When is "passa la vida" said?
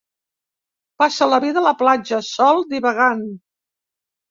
1.03-1.61